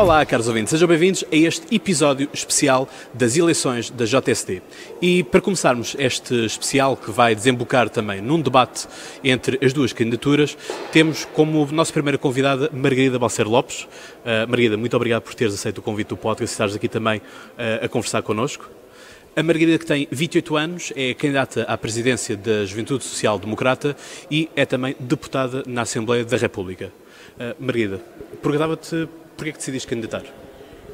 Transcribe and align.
Olá, 0.00 0.24
caros 0.24 0.48
ouvintes, 0.48 0.70
sejam 0.70 0.88
bem-vindos 0.88 1.22
a 1.30 1.36
este 1.36 1.76
episódio 1.76 2.26
especial 2.32 2.88
das 3.12 3.36
eleições 3.36 3.90
da 3.90 4.06
JSD. 4.06 4.62
E 5.02 5.22
para 5.22 5.42
começarmos 5.42 5.94
este 5.98 6.46
especial, 6.46 6.96
que 6.96 7.10
vai 7.10 7.34
desembocar 7.34 7.90
também 7.90 8.22
num 8.22 8.40
debate 8.40 8.88
entre 9.22 9.58
as 9.62 9.74
duas 9.74 9.92
candidaturas, 9.92 10.56
temos 10.90 11.26
como 11.26 11.66
nossa 11.70 11.92
primeira 11.92 12.16
convidada 12.16 12.70
Margarida 12.72 13.18
Balcer 13.18 13.46
Lopes. 13.46 13.82
Uh, 13.82 14.48
Margarida, 14.48 14.78
muito 14.78 14.96
obrigado 14.96 15.20
por 15.20 15.34
teres 15.34 15.52
aceito 15.52 15.78
o 15.78 15.82
convite 15.82 16.08
do 16.08 16.16
podcast 16.16 16.50
e 16.50 16.54
estares 16.54 16.74
aqui 16.74 16.88
também 16.88 17.18
uh, 17.18 17.84
a 17.84 17.86
conversar 17.86 18.22
connosco. 18.22 18.70
A 19.36 19.42
Margarida, 19.42 19.78
que 19.78 19.84
tem 19.84 20.08
28 20.10 20.56
anos, 20.56 20.92
é 20.96 21.12
candidata 21.12 21.64
à 21.64 21.76
presidência 21.76 22.38
da 22.38 22.64
Juventude 22.64 23.04
Social 23.04 23.38
Democrata 23.38 23.94
e 24.30 24.48
é 24.56 24.64
também 24.64 24.96
deputada 24.98 25.62
na 25.66 25.82
Assembleia 25.82 26.24
da 26.24 26.38
República. 26.38 26.90
Uh, 27.36 27.54
Margarida, 27.62 28.00
perguntava-te 28.40 29.06
Porquê 29.40 29.52
que 29.52 29.58
decidiste 29.58 29.88
candidatar? 29.88 30.22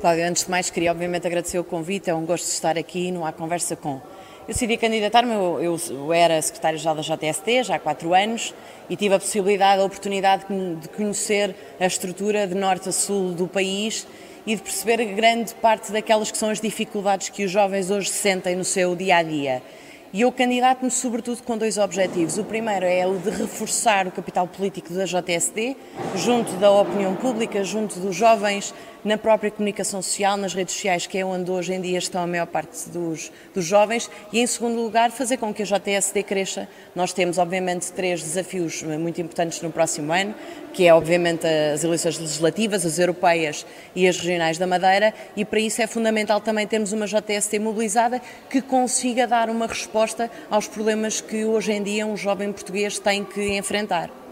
Cláudio, 0.01 0.25
antes 0.25 0.45
de 0.45 0.51
mais 0.53 0.71
queria 0.71 0.93
obviamente 0.93 1.27
agradecer 1.27 1.59
o 1.59 1.65
convite, 1.65 2.11
é 2.11 2.15
um 2.15 2.25
gosto 2.25 2.45
de 2.45 2.53
estar 2.53 2.79
aqui 2.79 3.11
no 3.11 3.27
Há 3.27 3.33
Conversa 3.33 3.75
Com. 3.75 3.95
Eu 3.95 4.55
decidi 4.55 4.77
candidatar-me, 4.77 5.33
eu, 5.33 5.81
eu, 5.91 6.13
era 6.13 6.41
secretário-geral 6.41 6.95
da 6.95 7.03
JST 7.03 7.65
já 7.65 7.75
há 7.75 7.79
quatro 7.81 8.15
anos 8.15 8.55
e 8.89 8.95
tive 8.95 9.17
a 9.17 9.19
possibilidade, 9.19 9.83
a 9.83 9.85
oportunidade 9.85 10.45
de 10.81 10.89
conhecer 10.91 11.57
a 11.81 11.87
estrutura 11.87 12.47
de 12.47 12.55
norte 12.55 12.89
a 12.89 12.93
sul 12.93 13.33
do 13.33 13.49
país 13.49 14.07
e 14.47 14.55
de 14.55 14.63
perceber 14.63 15.05
grande 15.07 15.53
parte 15.57 15.91
daquelas 15.91 16.31
que 16.31 16.39
são 16.39 16.49
as 16.49 16.61
dificuldades 16.61 17.31
que 17.31 17.45
os 17.45 17.51
jovens 17.51 17.91
hoje 17.91 18.11
sentem 18.11 18.55
no 18.55 18.65
seu 18.65 18.95
dia 18.95 19.17
a 19.17 19.23
dia. 19.25 19.61
E 20.17 20.23
eu 20.23 20.33
candidato-me 20.33 20.91
sobretudo 20.91 21.43
com 21.43 21.59
dois 21.59 21.77
objetivos. 21.77 22.39
O 22.39 22.45
primeiro 22.45 22.87
é 22.87 23.07
o 23.07 23.19
de 23.19 23.29
reforçar 23.29 24.07
o 24.07 24.11
capital 24.11 24.49
político 24.49 24.91
da 24.95 25.05
JSD, 25.05 25.77
junto 26.15 26.53
da 26.53 26.71
opinião 26.71 27.15
pública, 27.15 27.63
junto 27.63 28.01
dos 28.01 28.17
jovens, 28.17 28.73
na 29.07 29.17
própria 29.17 29.53
comunicação 29.53 30.03
social, 30.03 30.37
nas 30.37 30.53
redes 30.53 30.75
sociais, 30.75 31.07
que 31.07 31.17
é 31.17 31.25
onde 31.25 31.49
hoje 31.49 31.73
em 31.73 31.81
dia 31.81 31.97
estão 31.97 32.21
a 32.21 32.27
maior 32.27 32.47
parte 32.47 32.91
dos, 32.91 33.31
dos 33.55 33.65
jovens, 33.65 34.11
e 34.33 34.41
em 34.41 34.47
segundo 34.49 34.83
lugar, 34.83 35.13
fazer 35.13 35.37
com 35.37 35.55
que 35.55 35.63
a 35.63 35.65
JSD 35.65 36.25
cresça. 36.25 36.69
Nós 36.93 37.13
temos, 37.13 37.39
obviamente, 37.39 37.93
três 37.93 38.21
desafios 38.21 38.83
muito 38.83 39.21
importantes 39.21 39.63
no 39.63 39.71
próximo 39.71 40.13
ano, 40.13 40.35
que 40.73 40.89
é, 40.89 40.93
obviamente, 40.93 41.47
as 41.47 41.85
eleições 41.85 42.19
legislativas, 42.19 42.85
as 42.85 42.99
europeias 42.99 43.65
e 43.95 44.09
as 44.09 44.19
regionais 44.19 44.59
da 44.59 44.67
Madeira, 44.67 45.15
e 45.37 45.45
para 45.45 45.61
isso 45.61 45.81
é 45.81 45.87
fundamental 45.87 46.41
também 46.41 46.67
termos 46.67 46.93
uma 46.93 47.07
JST 47.07 47.61
mobilizada 47.61 48.21
que 48.51 48.61
consiga 48.61 49.25
dar 49.25 49.49
uma 49.49 49.69
resposta 49.69 50.29
aos 50.51 50.67
problemas 50.67 51.21
que 51.21 51.45
hoje 51.45 51.71
em 51.71 51.83
dia 51.83 52.05
um 52.05 52.17
jovem 52.17 52.53
português 52.53 52.99
tem 52.99 53.25
que 53.25 53.57
enfrentar. 53.57 54.26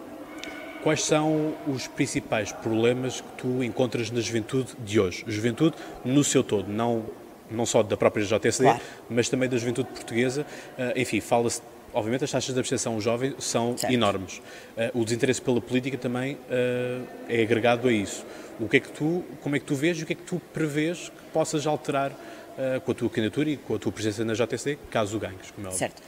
Quais 0.84 1.02
são 1.02 1.54
os 1.66 1.88
principais 1.88 2.52
problemas 2.52 3.22
que 3.22 3.32
tu 3.38 3.64
encontras 3.64 4.10
na 4.10 4.20
juventude 4.20 4.74
de 4.84 5.00
hoje? 5.00 5.24
Juventude 5.26 5.74
no 6.04 6.22
seu 6.22 6.44
todo, 6.44 6.70
não, 6.70 7.06
não 7.50 7.64
só 7.64 7.82
da 7.82 7.96
própria 7.96 8.22
JSD, 8.22 8.64
claro. 8.64 8.80
mas 9.08 9.30
também 9.30 9.48
da 9.48 9.56
juventude 9.56 9.88
portuguesa. 9.88 10.42
Uh, 10.78 11.00
enfim, 11.00 11.22
fala-se 11.22 11.62
obviamente 11.94 12.24
as 12.24 12.30
taxas 12.30 12.52
de 12.52 12.60
abstenção 12.60 13.00
jovem 13.00 13.34
são 13.38 13.78
certo. 13.78 13.94
enormes. 13.94 14.42
Uh, 14.76 15.00
o 15.00 15.04
desinteresse 15.06 15.40
pela 15.40 15.58
política 15.58 15.96
também 15.96 16.34
uh, 16.34 17.06
é 17.30 17.40
agregado 17.40 17.88
a 17.88 17.92
isso. 17.92 18.22
O 18.60 18.68
que 18.68 18.76
é 18.76 18.80
que 18.80 18.90
tu, 18.90 19.24
como 19.40 19.56
é 19.56 19.58
que 19.58 19.64
tu 19.64 19.74
vês 19.74 19.98
e 19.98 20.02
o 20.02 20.06
que 20.06 20.12
é 20.12 20.16
que 20.16 20.24
tu 20.24 20.38
prevês 20.52 21.08
que 21.08 21.24
possas 21.32 21.66
alterar 21.66 22.10
uh, 22.10 22.78
com 22.82 22.92
a 22.92 22.94
tua 22.94 23.08
candidatura 23.08 23.48
e 23.48 23.56
com 23.56 23.74
a 23.74 23.78
tua 23.78 23.90
presença 23.90 24.22
na 24.22 24.34
JSD, 24.34 24.78
caso 24.90 25.18
ganhes, 25.18 25.50
como 25.50 25.66
é 25.66 25.70
óbvio? 25.70 25.78
Certo. 25.78 26.02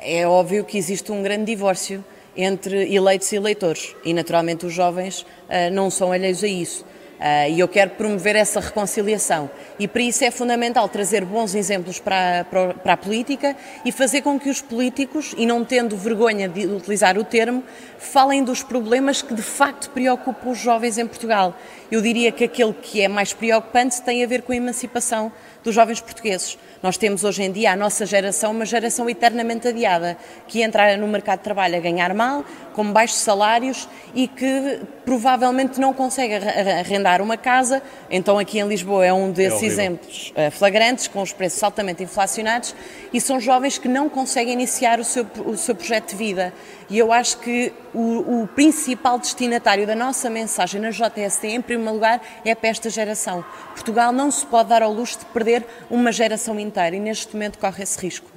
é 0.00 0.26
óbvio 0.26 0.64
que 0.64 0.78
existe 0.78 1.12
um 1.12 1.22
grande 1.22 1.44
divórcio 1.44 2.02
entre 2.38 2.94
eleitos 2.94 3.32
e 3.32 3.36
eleitores. 3.36 3.96
E, 4.04 4.14
naturalmente, 4.14 4.64
os 4.64 4.72
jovens 4.72 5.22
uh, 5.22 5.70
não 5.72 5.90
são 5.90 6.12
alheios 6.12 6.44
a 6.44 6.46
isso. 6.46 6.84
Uh, 7.18 7.50
e 7.50 7.58
eu 7.58 7.66
quero 7.66 7.90
promover 7.90 8.36
essa 8.36 8.60
reconciliação. 8.60 9.50
E 9.76 9.88
para 9.88 10.02
isso 10.02 10.22
é 10.22 10.30
fundamental 10.30 10.88
trazer 10.88 11.24
bons 11.24 11.52
exemplos 11.52 11.98
para, 11.98 12.46
para, 12.48 12.74
para, 12.74 12.92
a 12.92 12.96
política 12.96 13.56
e 13.84 13.90
fazer 13.90 14.22
com 14.22 14.38
que 14.38 14.48
os 14.48 14.62
políticos, 14.62 15.34
e 15.36 15.44
não 15.44 15.64
tendo 15.64 15.96
vergonha 15.96 16.48
de 16.48 16.64
utilizar 16.66 17.18
o 17.18 17.24
termo, 17.24 17.64
falem 17.98 18.44
dos 18.44 18.62
problemas 18.62 19.20
que 19.20 19.34
de 19.34 19.42
facto 19.42 19.90
preocupam 19.90 20.50
os 20.50 20.58
jovens 20.58 20.96
em 20.96 21.08
Portugal. 21.08 21.56
Eu 21.90 22.02
diria 22.02 22.30
que 22.30 22.44
aquele 22.44 22.74
que 22.74 23.00
é 23.00 23.08
mais 23.08 23.32
preocupante 23.32 24.02
tem 24.02 24.22
a 24.22 24.26
ver 24.26 24.42
com 24.42 24.52
a 24.52 24.56
emancipação 24.56 25.32
dos 25.64 25.74
jovens 25.74 26.00
portugueses. 26.00 26.58
Nós 26.82 26.96
temos 26.96 27.24
hoje 27.24 27.42
em 27.42 27.50
dia 27.50 27.72
a 27.72 27.76
nossa 27.76 28.06
geração, 28.06 28.52
uma 28.52 28.64
geração 28.64 29.08
eternamente 29.10 29.66
adiada, 29.66 30.16
que 30.46 30.62
entra 30.62 30.96
no 30.96 31.08
mercado 31.08 31.38
de 31.38 31.44
trabalho 31.44 31.76
a 31.76 31.80
ganhar 31.80 32.14
mal, 32.14 32.44
com 32.72 32.92
baixos 32.92 33.18
salários 33.18 33.88
e 34.14 34.28
que 34.28 34.80
provavelmente 35.04 35.80
não 35.80 35.92
consegue 35.92 36.34
arrendar 36.34 37.20
uma 37.20 37.36
casa. 37.36 37.82
Então, 38.08 38.38
aqui 38.38 38.60
em 38.60 38.68
Lisboa 38.68 39.04
é 39.04 39.12
um 39.12 39.32
desses 39.32 39.62
é 39.62 39.66
exemplos 39.66 40.32
eh, 40.36 40.50
flagrantes, 40.50 41.08
com 41.08 41.20
os 41.20 41.32
preços 41.32 41.60
altamente 41.62 42.02
inflacionados, 42.02 42.74
e 43.12 43.20
são 43.20 43.40
jovens 43.40 43.78
que 43.78 43.88
não 43.88 44.08
conseguem 44.08 44.52
iniciar 44.52 45.00
o 45.00 45.04
seu, 45.04 45.26
o 45.44 45.56
seu 45.56 45.74
projeto 45.74 46.10
de 46.10 46.16
vida. 46.16 46.52
E 46.90 46.98
eu 46.98 47.12
acho 47.12 47.38
que 47.38 47.72
o, 47.92 48.42
o 48.42 48.46
principal 48.48 49.18
destinatário 49.18 49.86
da 49.86 49.94
nossa 49.94 50.30
mensagem 50.30 50.80
na 50.80 50.90
JST, 50.90 51.46
em 51.46 51.60
primeiro 51.60 51.92
lugar, 51.92 52.20
é 52.44 52.54
para 52.54 52.70
esta 52.70 52.88
geração. 52.88 53.44
Portugal 53.74 54.10
não 54.10 54.30
se 54.30 54.46
pode 54.46 54.70
dar 54.70 54.82
ao 54.82 54.92
luxo 54.92 55.18
de 55.18 55.26
perder 55.26 55.66
uma 55.90 56.10
geração 56.10 56.58
inteira 56.58 56.96
e 56.96 57.00
neste 57.00 57.34
momento 57.34 57.58
corre 57.58 57.82
esse 57.82 58.00
risco. 58.00 58.30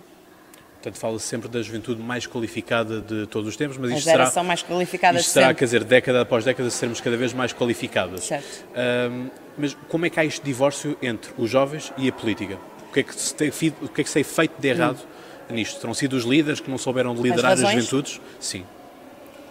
Portanto, 0.81 0.99
fala-se 0.99 1.27
sempre 1.27 1.47
da 1.47 1.61
juventude 1.61 2.01
mais 2.01 2.25
qualificada 2.25 2.99
de 2.99 3.27
todos 3.27 3.47
os 3.47 3.55
tempos, 3.55 3.77
mas 3.77 3.91
a 3.91 3.95
isto 3.95 4.03
geração 4.03 4.33
será, 4.33 4.43
mais 4.43 4.63
qualificada 4.63 5.19
isto 5.19 5.29
será, 5.29 5.53
quer 5.53 5.65
dizer, 5.65 5.83
década 5.83 6.21
após 6.21 6.43
década, 6.43 6.69
seremos 6.71 6.99
cada 6.99 7.15
vez 7.15 7.33
mais 7.33 7.53
qualificadas. 7.53 8.23
Certo. 8.23 8.65
Um, 9.11 9.29
mas 9.57 9.77
como 9.87 10.07
é 10.07 10.09
que 10.09 10.19
há 10.19 10.25
este 10.25 10.43
divórcio 10.43 10.97
entre 10.99 11.31
os 11.37 11.49
jovens 11.49 11.93
e 11.97 12.09
a 12.09 12.11
política? 12.11 12.57
O 12.89 12.93
que 12.93 13.01
é 13.01 13.03
que 13.03 13.15
se 13.15 13.33
tem, 13.33 13.49
o 13.49 13.87
que 13.87 14.01
é 14.01 14.03
que 14.03 14.09
se 14.09 14.15
tem 14.15 14.23
feito 14.23 14.59
de 14.59 14.67
errado 14.67 14.97
hum. 14.97 15.10
Nisto? 15.49 15.79
Terão 15.79 15.93
sido 15.93 16.13
os 16.13 16.23
líderes 16.23 16.59
que 16.59 16.69
não 16.69 16.77
souberam 16.77 17.13
liderar 17.13 17.53
as, 17.53 17.63
as 17.63 17.71
juventudes? 17.71 18.21
Sim. 18.39 18.65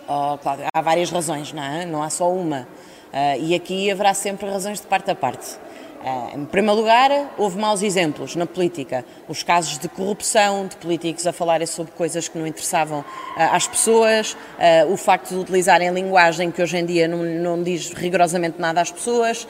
Oh, 0.09 0.37
claro, 0.39 0.63
há 0.75 0.83
várias 0.83 1.11
razões, 1.11 1.53
não 1.53 1.63
é? 1.63 1.87
Não 1.87 2.03
há 2.03 2.11
só 2.11 2.31
uma. 2.31 2.67
Uh, 3.13 3.43
e 3.43 3.55
aqui 3.55 3.91
haverá 3.91 4.15
sempre 4.15 4.49
razões 4.49 4.81
de 4.81 4.87
parte 4.87 5.11
a 5.11 5.15
parte. 5.15 5.57
Eh, 6.03 6.37
em 6.37 6.45
primeiro 6.47 6.81
lugar, 6.81 7.11
houve 7.37 7.59
maus 7.59 7.83
exemplos 7.83 8.35
na 8.35 8.47
política. 8.47 9.05
Os 9.29 9.43
casos 9.43 9.79
de 9.79 9.87
corrupção, 9.87 10.67
de 10.67 10.77
políticos 10.77 11.27
a 11.27 11.33
falarem 11.33 11.67
sobre 11.67 11.93
coisas 11.93 12.27
que 12.27 12.39
não 12.39 12.47
interessavam 12.47 13.05
eh, 13.37 13.45
às 13.53 13.69
pessoas, 13.69 14.35
eh, 14.59 14.87
o 14.87 14.97
facto 14.97 15.29
de 15.29 15.37
utilizarem 15.37 15.91
linguagem 15.91 16.51
que 16.51 16.63
hoje 16.63 16.79
em 16.79 16.87
dia 16.87 17.07
não, 17.07 17.19
não 17.19 17.63
diz 17.63 17.93
rigorosamente 17.93 18.59
nada 18.59 18.81
às 18.81 18.91
pessoas, 18.91 19.47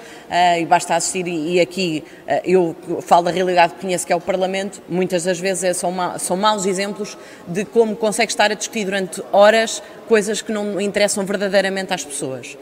e 0.58 0.64
basta 0.64 0.94
assistir, 0.94 1.26
e 1.26 1.60
aqui 1.60 2.04
eu 2.44 2.74
falo 3.02 3.24
da 3.24 3.30
realidade 3.30 3.74
que 3.74 3.80
conheço, 3.80 4.06
que 4.06 4.12
é 4.12 4.16
o 4.16 4.20
Parlamento, 4.20 4.82
muitas 4.88 5.24
das 5.24 5.38
vezes 5.38 5.76
são, 5.76 5.90
ma 5.92 6.18
são 6.18 6.36
maus 6.36 6.66
exemplos 6.66 7.16
de 7.46 7.64
como 7.64 7.96
consegue 7.96 8.30
estar 8.30 8.50
a 8.50 8.54
discutir 8.54 8.84
durante 8.84 9.22
horas 9.32 9.82
coisas 10.08 10.42
que 10.42 10.50
não 10.50 10.80
interessam 10.80 11.24
verdadeiramente 11.24 11.94
às 11.94 12.04
pessoas. 12.04 12.56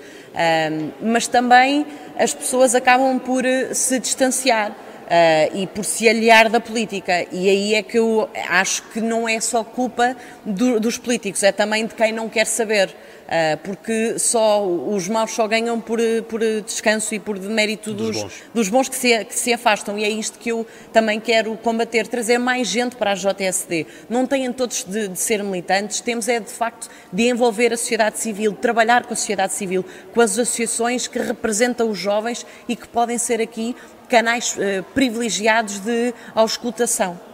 Mas 1.01 1.27
também 1.27 1.87
as 2.17 2.33
pessoas 2.33 2.75
acabam 2.75 3.19
por 3.19 3.45
eh, 3.45 3.75
se 3.75 3.99
distanciar. 3.99 4.73
Uh, 5.09 5.57
e 5.57 5.67
por 5.67 5.87
se 5.87 6.07
aliar 6.07 6.51
da 6.51 6.61
política. 6.61 7.27
E 7.33 7.49
aí 7.49 7.75
é 7.75 7.83
que 7.83 7.99
eu 7.99 8.29
acho 8.47 8.83
que 8.91 9.01
não 9.01 9.27
é 9.27 9.41
só 9.41 9.65
culpa 9.65 10.15
do, 10.45 10.79
dos 10.79 10.99
políticos, 10.99 11.43
é 11.43 11.51
também 11.51 11.87
de 11.87 11.95
quem 11.95 12.13
não 12.13 12.29
quer 12.29 12.45
saber. 12.45 12.95
Uh, 13.29 13.59
porque 13.63 14.19
só 14.19 14.67
os 14.67 15.07
maus 15.07 15.33
só 15.33 15.47
ganham 15.47 15.79
por, 15.79 15.99
por 16.31 16.41
descanso 16.63 17.15
e 17.15 17.19
por 17.19 17.39
mérito 17.39 17.93
dos, 17.93 18.07
dos, 18.07 18.23
bons. 18.23 18.43
dos 18.55 18.69
bons, 18.71 18.89
que, 18.89 18.97
se, 18.97 19.25
que 19.27 19.35
se 19.39 19.53
afastam. 19.53 19.99
E 19.99 20.05
é 20.05 20.09
isto 20.09 20.39
que 20.39 20.51
eu 20.51 20.67
também 20.95 21.21
quero 21.21 21.55
combater, 21.59 22.07
trazer 22.07 22.39
mais 22.39 22.69
gente 22.69 22.97
para 22.97 23.13
a 23.13 23.15
JSD. 23.15 23.87
Não 24.09 24.27
têm 24.27 24.51
todos 24.51 24.83
de, 24.83 25.09
de 25.09 25.19
ser 25.19 25.45
militantes, 25.45 26.01
temos 26.01 26.27
é 26.27 26.41
de 26.41 26.51
facto 26.51 26.89
de 27.13 27.29
envolver 27.29 27.71
a 27.71 27.77
sociedade 27.77 28.19
civil, 28.19 28.53
de 28.53 28.59
trabalhar 28.59 29.05
com 29.05 29.13
a 29.13 29.17
sociedade 29.17 29.53
civil, 29.53 29.85
com 30.15 30.23
as 30.23 30.39
associações 30.39 31.07
que 31.07 31.19
representam 31.19 31.91
os 31.91 31.99
jovens 31.99 32.47
e 32.67 32.75
que 32.75 32.89
podem 32.89 33.19
ser 33.19 33.43
aqui 33.43 33.77
canais 34.09 34.57
uh, 34.57 34.83
privilegiados 34.95 35.81
de 35.81 36.15
auscultação. 36.35 37.28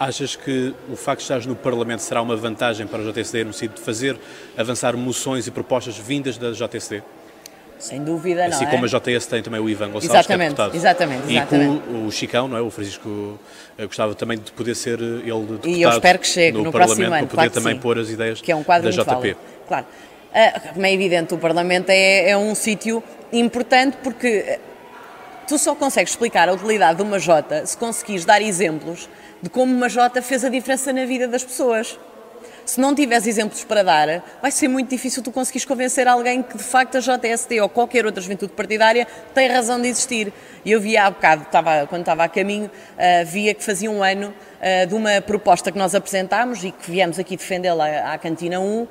Achas 0.00 0.34
que 0.34 0.74
o 0.90 0.96
facto 0.96 1.18
de 1.18 1.24
estares 1.24 1.44
no 1.44 1.54
Parlamento 1.54 2.00
será 2.00 2.22
uma 2.22 2.34
vantagem 2.34 2.86
para 2.86 3.02
o 3.02 3.12
JSD 3.12 3.44
no 3.44 3.52
sentido 3.52 3.74
de 3.74 3.82
fazer 3.82 4.18
avançar 4.56 4.96
moções 4.96 5.46
e 5.46 5.50
propostas 5.50 5.98
vindas 5.98 6.38
da 6.38 6.52
JSD? 6.52 7.02
Sem 7.78 8.02
dúvida, 8.02 8.46
assim 8.46 8.50
não 8.50 8.56
Assim 8.56 8.66
como 8.70 8.86
é? 8.86 8.88
a 8.88 9.18
JS 9.18 9.26
tem 9.26 9.42
também 9.42 9.60
o 9.60 9.68
Ivan 9.68 9.90
Gonçalves, 9.90 10.08
exatamente, 10.08 10.54
que 10.54 10.62
é 10.62 10.64
deputado. 10.64 10.74
Exatamente, 10.74 11.30
exatamente. 11.30 11.76
E 11.76 11.80
com 11.80 12.06
o 12.06 12.10
Chicão, 12.10 12.48
não 12.48 12.56
é? 12.56 12.62
O 12.62 12.70
Francisco 12.70 13.38
eh, 13.76 13.84
gostava 13.84 14.14
também 14.14 14.38
de 14.38 14.50
poder 14.52 14.74
ser 14.74 14.98
eh, 15.00 15.28
ele 15.28 15.40
deputado 15.40 15.68
E 15.68 15.82
eu 15.82 15.90
espero 15.90 16.18
que 16.18 16.26
chegue 16.26 16.56
no, 16.56 16.64
no 16.64 16.72
próximo 16.72 17.04
ano, 17.04 17.10
para 17.10 17.20
poder 17.20 17.34
claro 17.34 17.50
também 17.50 17.74
sim. 17.74 17.80
pôr 17.80 17.98
as 17.98 18.08
ideias 18.08 18.40
que 18.40 18.50
é 18.50 18.56
um 18.56 18.64
quadro 18.64 18.90
da 18.90 19.02
JP. 19.02 19.04
Fala. 19.04 19.36
Claro. 19.68 19.86
Uh, 20.30 20.72
como 20.72 20.86
é 20.86 20.94
evidente, 20.94 21.34
o 21.34 21.38
Parlamento 21.38 21.90
é, 21.90 22.30
é 22.30 22.36
um 22.38 22.54
sítio 22.54 23.02
importante 23.30 23.98
porque 24.02 24.60
tu 25.46 25.58
só 25.58 25.74
consegues 25.74 26.12
explicar 26.12 26.48
a 26.48 26.54
utilidade 26.54 26.96
de 26.96 27.02
uma 27.02 27.18
Jota 27.18 27.66
se 27.66 27.76
conseguires 27.76 28.24
dar 28.24 28.40
exemplos 28.40 29.10
de 29.42 29.48
como 29.48 29.74
uma 29.74 29.88
Jota 29.88 30.20
fez 30.20 30.44
a 30.44 30.48
diferença 30.48 30.92
na 30.92 31.04
vida 31.04 31.26
das 31.26 31.44
pessoas. 31.44 31.98
se 32.66 32.80
não 32.80 32.94
tiveres 32.94 33.26
exemplos 33.26 33.64
para 33.64 33.82
dar, 33.82 34.22
vai 34.40 34.50
ser 34.50 34.68
muito 34.68 34.90
difícil 34.90 35.22
tu 35.22 35.32
conseguires 35.32 35.64
convencer 35.64 36.06
alguém 36.06 36.40
que 36.42 36.56
de 36.56 36.62
facto 36.62 36.96
a 36.96 37.00
JST 37.00 37.60
ou 37.60 37.68
qualquer 37.68 38.06
outra 38.06 38.22
juventude 38.22 38.52
partidária 38.52 39.06
tem 39.34 39.48
razão 39.48 39.80
de 39.80 39.88
existir. 39.88 40.32
E 40.64 40.70
eu 40.70 40.80
via 40.80 41.06
há 41.06 41.10
bocado, 41.10 41.42
estava, 41.42 41.86
quando 41.88 42.02
estava 42.02 42.22
a 42.22 42.28
caminho, 42.28 42.66
uh, 42.66 43.26
via 43.26 43.54
que 43.54 43.64
fazia 43.64 43.90
um 43.90 44.02
ano 44.02 44.32
uh, 44.60 44.86
de 44.86 44.94
uma 44.94 45.20
proposta 45.20 45.72
que 45.72 45.78
nós 45.78 45.94
apresentámos 45.94 46.62
e 46.62 46.70
que 46.70 46.90
viemos 46.90 47.18
aqui 47.18 47.36
defendê-la 47.36 48.12
à 48.12 48.18
Cantina 48.18 48.60
1, 48.60 48.82
uh, 48.82 48.88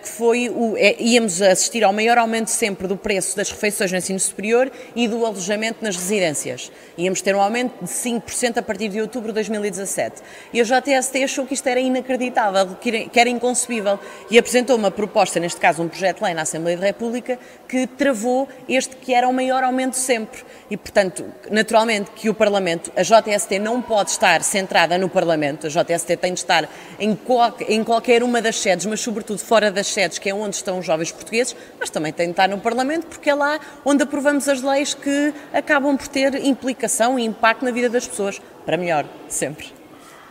que 0.00 0.08
foi, 0.08 0.48
o, 0.48 0.76
é, 0.76 0.96
íamos 1.00 1.42
assistir 1.42 1.84
ao 1.84 1.92
maior 1.92 2.18
aumento 2.18 2.48
sempre 2.48 2.86
do 2.86 2.96
preço 2.96 3.36
das 3.36 3.50
refeições 3.50 3.90
no 3.90 3.98
ensino 3.98 4.20
superior 4.20 4.70
e 4.94 5.08
do 5.08 5.24
alojamento 5.26 5.84
nas 5.84 5.96
residências. 5.96 6.70
Íamos 6.96 7.20
ter 7.20 7.34
um 7.34 7.40
aumento 7.40 7.84
de 7.84 7.90
5% 7.90 8.58
a 8.58 8.62
partir 8.62 8.88
de 8.88 9.00
outubro 9.00 9.28
de 9.28 9.34
2017. 9.34 10.22
E 10.52 10.60
a 10.60 10.64
JST 10.64 11.24
achou 11.24 11.46
que 11.46 11.54
isto 11.54 11.66
era 11.66 11.80
inacreditável, 11.80 12.76
que 12.76 13.18
era 13.18 13.28
inconcebível 13.28 13.98
e 14.30 14.38
apresentou 14.38 14.76
uma 14.76 14.90
proposta, 14.90 15.40
neste 15.40 15.60
caso 15.60 15.82
um 15.82 15.88
projeto 15.88 16.18
de 16.18 16.24
lei 16.24 16.34
na 16.34 16.42
Assembleia 16.42 16.76
da 16.76 16.86
República, 16.86 17.38
que 17.68 17.86
travou 17.86 18.48
este 18.68 18.96
que 18.96 19.14
era 19.14 19.28
o 19.28 19.32
maior 19.32 19.64
aumento 19.64 19.94
sempre. 19.94 20.42
E, 20.70 20.76
portanto, 20.76 21.24
naturalmente 21.50 22.10
que 22.12 22.28
o 22.28 22.34
Parlamento, 22.34 22.92
a 22.96 23.02
JST 23.02 23.58
não 23.58 23.80
pode 23.82 24.10
estar 24.10 24.42
centrada 24.42 24.98
no 25.00 25.08
Parlamento, 25.08 25.66
a 25.66 25.70
JST 25.70 26.16
tem 26.16 26.34
de 26.34 26.40
estar 26.40 26.68
em, 26.98 27.14
qual, 27.16 27.56
em 27.68 27.82
qualquer 27.82 28.22
uma 28.22 28.40
das 28.40 28.56
sedes, 28.56 28.86
mas 28.86 29.00
sobretudo 29.00 29.38
fora 29.38 29.70
das 29.70 29.86
sedes, 29.86 30.18
que 30.18 30.28
é 30.28 30.34
onde 30.34 30.56
estão 30.56 30.78
os 30.78 30.86
jovens 30.86 31.10
portugueses, 31.10 31.56
mas 31.78 31.90
também 31.90 32.12
tem 32.12 32.26
de 32.26 32.32
estar 32.32 32.48
no 32.48 32.58
Parlamento, 32.58 33.06
porque 33.06 33.30
é 33.30 33.34
lá 33.34 33.58
onde 33.84 34.02
aprovamos 34.02 34.48
as 34.48 34.62
leis 34.62 34.94
que 34.94 35.34
acabam 35.52 35.96
por 35.96 36.08
ter 36.08 36.34
implicação 36.44 37.18
e 37.18 37.24
impacto 37.24 37.64
na 37.64 37.70
vida 37.70 37.88
das 37.88 38.06
pessoas, 38.06 38.40
para 38.64 38.76
melhor, 38.76 39.06
sempre. 39.28 39.66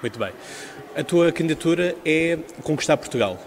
Muito 0.02 0.18
bem. 0.18 0.32
A 0.96 1.04
tua 1.04 1.32
candidatura 1.32 1.96
é 2.06 2.38
conquistar 2.64 2.98
Portugal. 2.98 3.38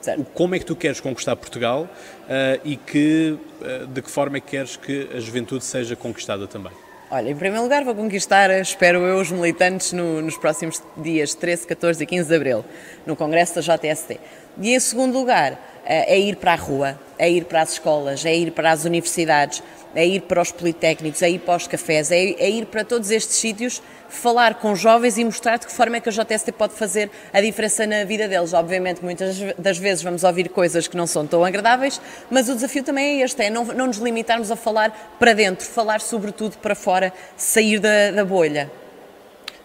Certo. 0.00 0.24
Como 0.34 0.54
é 0.54 0.58
que 0.58 0.64
tu 0.64 0.76
queres 0.76 1.00
conquistar 1.00 1.34
Portugal 1.34 1.88
uh, 1.88 2.60
e 2.64 2.76
que, 2.76 3.36
uh, 3.60 3.86
de 3.86 4.02
que 4.02 4.10
forma 4.10 4.36
é 4.36 4.40
que 4.40 4.48
queres 4.48 4.76
que 4.76 5.08
a 5.12 5.18
juventude 5.18 5.64
seja 5.64 5.96
conquistada 5.96 6.46
também? 6.46 6.72
Olha, 7.08 7.30
em 7.30 7.36
primeiro 7.36 7.62
lugar 7.62 7.84
vou 7.84 7.94
conquistar, 7.94 8.50
espero 8.50 8.98
eu, 8.98 9.20
os 9.20 9.30
militantes 9.30 9.92
no, 9.92 10.20
nos 10.20 10.36
próximos 10.36 10.82
dias 10.96 11.34
13, 11.34 11.64
14 11.64 12.02
e 12.02 12.06
15 12.06 12.28
de 12.28 12.34
Abril, 12.34 12.64
no 13.06 13.14
Congresso 13.14 13.54
da 13.54 13.60
JST. 13.60 14.18
E 14.60 14.74
em 14.74 14.80
segundo 14.80 15.18
lugar, 15.18 15.52
uh, 15.52 15.58
é 15.84 16.18
ir 16.18 16.36
para 16.36 16.52
a 16.52 16.56
rua, 16.56 16.98
é 17.18 17.30
ir 17.30 17.44
para 17.44 17.62
as 17.62 17.72
escolas, 17.72 18.24
é 18.24 18.34
ir 18.34 18.52
para 18.52 18.70
as 18.70 18.84
universidades, 18.84 19.62
é 19.94 20.06
ir 20.06 20.20
para 20.22 20.42
os 20.42 20.52
politécnicos, 20.52 21.22
é 21.22 21.30
ir 21.30 21.38
para 21.38 21.56
os 21.56 21.66
cafés, 21.66 22.10
é, 22.10 22.16
é 22.16 22.50
ir 22.50 22.66
para 22.66 22.84
todos 22.84 23.10
estes 23.10 23.36
sítios, 23.36 23.82
falar 24.08 24.54
com 24.56 24.74
jovens 24.74 25.16
e 25.18 25.24
mostrar 25.24 25.58
de 25.58 25.66
que 25.66 25.72
forma 25.72 25.96
é 25.96 26.00
que 26.00 26.08
a 26.08 26.12
JST 26.12 26.52
pode 26.52 26.74
fazer 26.74 27.10
a 27.32 27.40
diferença 27.40 27.86
na 27.86 28.04
vida 28.04 28.28
deles. 28.28 28.52
Obviamente, 28.52 29.02
muitas 29.02 29.38
das 29.58 29.78
vezes 29.78 30.02
vamos 30.02 30.22
ouvir 30.22 30.48
coisas 30.50 30.86
que 30.86 30.96
não 30.96 31.06
são 31.06 31.26
tão 31.26 31.44
agradáveis, 31.44 32.00
mas 32.30 32.48
o 32.48 32.54
desafio 32.54 32.82
também 32.82 33.20
é 33.20 33.24
este: 33.24 33.42
é 33.42 33.50
não, 33.50 33.64
não 33.64 33.86
nos 33.86 33.98
limitarmos 33.98 34.50
a 34.50 34.56
falar 34.56 35.16
para 35.18 35.32
dentro, 35.32 35.66
falar 35.66 36.00
sobretudo 36.00 36.58
para 36.58 36.74
fora, 36.74 37.12
sair 37.36 37.78
da, 37.80 38.10
da 38.10 38.24
bolha. 38.24 38.70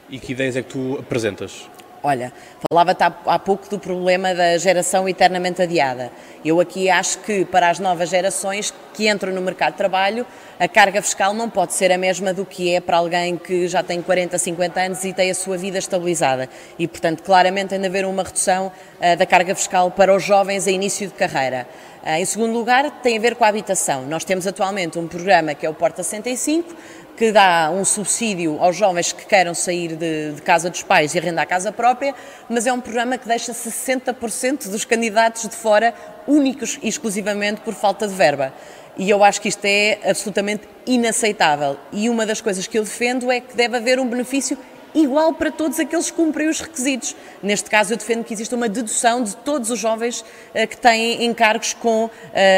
E 0.10 0.20
que 0.20 0.32
ideias 0.32 0.56
é 0.56 0.62
que 0.62 0.70
tu 0.70 0.98
apresentas? 1.00 1.70
Olha, 2.04 2.34
falava-te 2.68 3.04
há, 3.04 3.14
há, 3.28 3.38
pouco 3.38 3.70
do 3.70 3.78
problema 3.78 4.34
da 4.34 4.58
geração 4.58 5.08
eternamente 5.08 5.62
adiada. 5.62 6.12
Eu 6.44 6.60
aqui 6.60 6.90
acho 6.90 7.20
que 7.20 7.46
para 7.46 7.70
as 7.70 7.78
novas 7.78 8.10
gerações 8.10 8.74
que 8.92 9.08
entram 9.08 9.32
no 9.32 9.40
mercado 9.40 9.74
de 9.74 9.78
trabalho, 9.78 10.26
a 10.60 10.68
carga 10.68 11.02
fiscal 11.02 11.32
não 11.34 11.48
pode 11.48 11.74
ser 11.74 11.92
a 11.92 11.98
mesma 12.00 12.34
do 12.34 12.44
que 12.44 12.74
é 12.74 12.82
para 12.82 12.98
alguém 12.98 13.38
que 13.38 13.68
já 13.68 13.84
tem 13.84 14.02
40, 14.02 14.38
50 14.38 14.80
anos 14.80 15.04
e 15.04 15.14
tem 15.14 15.30
a 15.30 15.36
sua 15.36 15.58
vida 15.58 15.78
estabilizada. 15.78 16.50
E, 16.78 16.88
portanto, 16.88 17.22
claramente 17.22 17.70
tem 17.70 17.80
de 17.80 17.86
haver 17.86 18.06
uma 18.06 18.24
redução 18.24 18.68
uh, 18.68 19.16
da 19.16 19.26
carga 19.26 19.54
fiscal 19.54 19.92
para 19.92 20.16
os 20.16 20.24
jovens 20.24 20.68
a 20.68 20.72
início 20.72 21.08
de 21.08 21.14
carreira. 21.14 21.68
Uh, 22.04 22.10
em 22.18 22.26
segundo 22.26 22.54
lugar, 22.54 22.90
tem 23.02 23.18
a 23.18 23.22
ver 23.22 23.36
com 23.36 23.44
a 23.44 23.48
habitação. 23.48 24.08
Nós 24.08 24.24
temos 24.24 24.48
atualmente 24.48 24.98
um 24.98 25.08
programa 25.08 25.54
que 25.54 25.66
é 25.66 25.70
o 25.70 25.74
Porta 25.74 26.02
65, 26.02 26.76
que 27.16 27.32
dá 27.32 27.70
um 27.72 27.86
subsídio 27.86 28.58
aos 28.60 28.76
jovens 28.76 29.12
que 29.12 29.26
queiram 29.26 29.54
sair 29.54 29.96
de, 29.96 30.34
de, 30.34 30.42
casa 30.42 30.70
dos 30.70 30.84
pais 30.84 31.14
e 31.14 31.20
arrendar 31.20 31.48
casa 31.48 31.72
própria, 31.72 32.16
mas 32.50 32.66
é 32.66 32.74
um 32.74 32.82
programa 32.82 33.18
que 33.18 33.28
deixa 33.28 33.52
60% 33.54 34.70
dos 34.70 34.86
candidatos 34.86 35.48
de 35.48 35.56
fora, 35.56 35.94
únicos 36.28 36.80
e 36.82 36.88
exclusivamente 36.88 37.62
por 37.62 37.74
falta 37.74 38.08
de 38.08 38.14
verba. 38.14 38.54
E 38.98 39.10
eu 39.10 39.24
acho 39.24 39.42
que 39.42 39.48
isto 39.48 39.66
é 39.66 40.00
absolutamente 40.06 40.68
inaceitável. 40.86 41.78
E 41.92 42.10
uma 42.10 42.26
das 42.26 42.42
coisas 42.42 42.68
que 42.68 42.78
eu 42.78 42.84
defendo 42.84 43.32
é 43.32 43.40
que 43.40 43.56
deve 43.56 43.78
haver 43.78 44.00
um 44.00 44.08
benefício 44.08 44.58
igual 44.94 45.34
para 45.34 45.52
todos 45.52 45.80
aqueles 45.80 46.12
que 46.12 46.18
cumprem 46.18 46.50
os 46.50 46.60
requisitos. 46.60 47.16
Neste 47.42 47.70
caso, 47.70 47.94
eu 47.94 47.98
defendo 47.98 48.24
que 48.24 48.34
exista 48.34 48.56
uma 48.56 48.68
dedução 48.68 49.24
de 49.24 49.36
todos 49.38 49.70
os 49.70 49.80
jovens 49.80 50.22
uh, 50.22 50.68
que 50.68 50.78
têm 50.78 51.26
encargos 51.26 51.74
com 51.74 52.06
uh, 52.06 52.12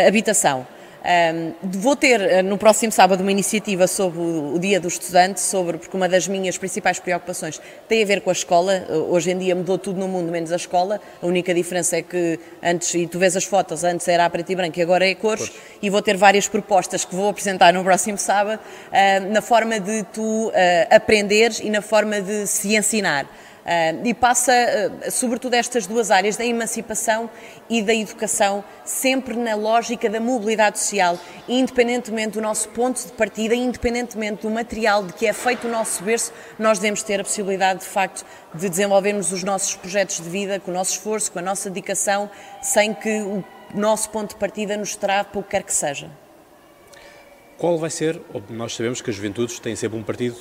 habitação. 0.07 0.65
Um, 1.03 1.53
vou 1.61 1.97
ter 1.97 2.21
eh, 2.21 2.41
no 2.41 2.57
próximo 2.57 2.89
sábado 2.89 3.19
uma 3.19 3.31
iniciativa 3.31 3.87
sobre 3.87 4.19
o, 4.19 4.55
o, 4.55 4.59
Dia 4.59 4.79
do 4.79 4.87
Estudante, 4.87 5.41
sobre, 5.41 5.77
porque 5.77 5.97
uma 5.97 6.07
das 6.07 6.29
minhas 6.29 6.57
principais 6.57 6.97
preocupações 6.97 7.59
tem 7.89 8.01
a 8.01 8.05
ver 8.05 8.21
com 8.21 8.29
a 8.29 8.33
escola. 8.33 8.85
Hoje 9.09 9.31
em 9.31 9.37
dia 9.37 9.53
mudou 9.53 9.77
tudo 9.77 9.99
no 9.99 10.07
mundo, 10.07 10.31
menos 10.31 10.53
a 10.53 10.55
escola. 10.55 11.01
A 11.21 11.25
única 11.25 11.53
diferença 11.53 11.97
é 11.97 12.01
que 12.01 12.39
antes, 12.63 12.93
e 12.95 13.05
tu 13.05 13.19
vês 13.19 13.35
as 13.35 13.43
fotos, 13.43 13.83
antes 13.83 14.07
era 14.07 14.23
a 14.23 14.29
preto 14.29 14.53
e 14.53 14.55
branco 14.55 14.79
e 14.79 14.81
agora 14.81 15.05
é 15.05 15.13
cores. 15.13 15.49
cores. 15.49 15.63
E 15.81 15.89
vou 15.89 16.01
ter 16.01 16.15
várias 16.15 16.47
propostas 16.47 17.03
que 17.03 17.13
vou 17.13 17.27
apresentar 17.27 17.73
no 17.73 17.83
próximo 17.83 18.17
sábado, 18.17 18.61
uh, 18.61 19.29
na 19.29 19.41
forma 19.41 19.81
de 19.81 20.03
tu 20.03 20.47
uh, 20.47 20.51
aprenderes 20.89 21.59
e 21.59 21.69
na 21.69 21.81
forma 21.81 22.21
de 22.21 22.47
se 22.47 22.77
ensinar. 22.77 23.27
E 24.03 24.13
passa, 24.13 24.51
uh, 24.51 25.09
sobretudo, 25.11 25.53
estas 25.53 25.87
duas 25.87 26.11
áreas 26.11 26.35
da 26.35 26.45
emancipação 26.45 27.29
e 27.69 27.81
da 27.81 27.95
educação, 27.95 28.63
sempre 28.83 29.35
na 29.35 29.55
lógica 29.55 30.09
da 30.09 30.19
mobilidade 30.19 30.79
social, 30.79 31.17
independentemente 31.47 32.31
do 32.31 32.41
nosso 32.41 32.67
ponto 32.69 33.01
de 33.05 33.13
partida, 33.13 33.55
independentemente 33.55 34.41
do 34.41 34.49
material 34.49 35.03
de 35.03 35.13
que 35.13 35.25
é 35.25 35.31
feito 35.31 35.67
o 35.67 35.71
nosso 35.71 36.03
berço, 36.03 36.33
nós 36.59 36.77
devemos 36.77 37.03
ter 37.03 37.21
a 37.21 37.23
possibilidade, 37.23 37.79
de 37.79 37.85
facto, 37.85 38.25
de 38.53 38.67
desenvolvermos 38.67 39.31
os 39.31 39.43
nossos 39.43 39.75
projetos 39.75 40.17
de 40.17 40.29
vida 40.29 40.59
com 40.59 40.69
o 40.69 40.73
nosso 40.73 40.91
esforço, 40.91 41.31
com 41.31 41.39
a 41.39 41.41
nossa 41.41 41.69
dedicação, 41.69 42.29
sem 42.61 42.93
que 42.93 43.21
o 43.21 43.43
nosso 43.73 44.09
ponto 44.09 44.31
de 44.31 44.35
partida 44.35 44.75
nos 44.75 44.97
trave 44.97 45.29
para 45.29 45.39
o 45.39 45.43
que 45.43 45.51
quer 45.51 45.63
que 45.63 45.73
seja. 45.73 46.11
Qual 47.57 47.77
vai 47.77 47.89
ser, 47.89 48.19
nós 48.49 48.75
sabemos 48.75 48.99
que 48.99 49.09
as 49.09 49.15
juventudes 49.15 49.57
têm 49.57 49.73
sempre 49.73 49.97
um 49.97 50.03
partido 50.03 50.35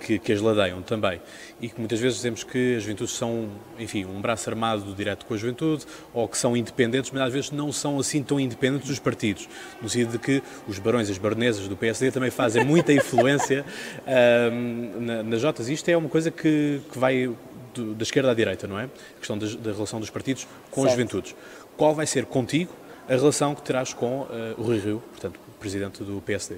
que, 0.00 0.18
que, 0.18 0.32
as 0.32 0.40
ladeiam 0.40 0.80
também. 0.82 1.20
E 1.60 1.68
que 1.68 1.78
muitas 1.78 1.98
vezes 1.98 2.18
dizemos 2.18 2.44
que 2.44 2.76
as 2.76 2.82
juventudes 2.82 3.14
são, 3.14 3.48
enfim, 3.78 4.04
um 4.04 4.20
braço 4.20 4.48
armado 4.48 4.94
direto 4.94 5.26
com 5.26 5.34
a 5.34 5.36
juventude, 5.36 5.84
ou 6.14 6.28
que 6.28 6.38
são 6.38 6.56
independentes, 6.56 7.10
mas 7.10 7.22
às 7.22 7.32
vezes 7.32 7.50
não 7.50 7.72
são 7.72 7.98
assim 7.98 8.22
tão 8.22 8.38
independentes 8.38 8.88
dos 8.88 8.98
partidos, 8.98 9.48
no 9.82 9.88
sentido 9.88 10.12
de 10.12 10.18
que 10.18 10.42
os 10.66 10.78
barões 10.78 11.08
e 11.08 11.12
as 11.12 11.18
baronesas 11.18 11.68
do 11.68 11.76
PSD 11.76 12.10
também 12.10 12.30
fazem 12.30 12.64
muita 12.64 12.92
influência 12.92 13.64
uh, 14.00 15.00
na, 15.00 15.22
nas 15.22 15.40
jotas. 15.40 15.68
Isto 15.68 15.88
é 15.90 15.96
uma 15.96 16.08
coisa 16.08 16.30
que, 16.30 16.80
que 16.90 16.98
vai 16.98 17.28
do, 17.74 17.94
da 17.94 18.02
esquerda 18.02 18.30
à 18.30 18.34
direita, 18.34 18.66
não 18.66 18.78
é? 18.78 18.84
A 18.84 19.18
questão 19.18 19.38
da, 19.38 19.46
da 19.46 19.72
relação 19.72 20.00
dos 20.00 20.10
partidos 20.10 20.46
com 20.70 20.82
certo. 20.82 20.86
as 20.86 20.92
juventudes. 20.92 21.36
Qual 21.76 21.94
vai 21.94 22.06
ser 22.06 22.26
contigo 22.26 22.72
a 23.08 23.14
relação 23.14 23.54
que 23.54 23.62
terás 23.62 23.92
com 23.92 24.22
uh, 24.22 24.28
o 24.58 24.62
Rui 24.62 24.78
Rio, 24.78 25.02
portanto, 25.10 25.40
presidente 25.58 26.02
do 26.02 26.20
PSD? 26.20 26.56